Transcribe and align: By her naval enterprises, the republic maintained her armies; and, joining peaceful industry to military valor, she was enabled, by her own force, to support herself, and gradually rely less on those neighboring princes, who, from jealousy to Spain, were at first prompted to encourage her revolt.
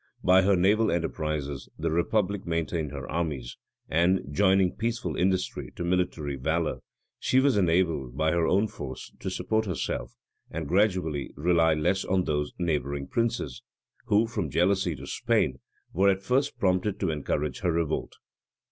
By 0.23 0.41
her 0.41 0.55
naval 0.55 0.89
enterprises, 0.89 1.69
the 1.77 1.91
republic 1.91 2.47
maintained 2.47 2.89
her 2.91 3.07
armies; 3.07 3.55
and, 3.87 4.21
joining 4.31 4.71
peaceful 4.71 5.15
industry 5.15 5.71
to 5.75 5.83
military 5.83 6.37
valor, 6.37 6.79
she 7.19 7.39
was 7.39 7.55
enabled, 7.55 8.17
by 8.17 8.31
her 8.31 8.47
own 8.47 8.67
force, 8.67 9.13
to 9.19 9.29
support 9.29 9.67
herself, 9.67 10.15
and 10.49 10.67
gradually 10.67 11.29
rely 11.35 11.75
less 11.75 12.03
on 12.03 12.23
those 12.23 12.51
neighboring 12.57 13.09
princes, 13.09 13.61
who, 14.07 14.25
from 14.25 14.49
jealousy 14.49 14.95
to 14.95 15.05
Spain, 15.05 15.59
were 15.93 16.09
at 16.09 16.23
first 16.23 16.57
prompted 16.57 16.99
to 16.99 17.11
encourage 17.11 17.59
her 17.59 17.71
revolt. 17.71 18.13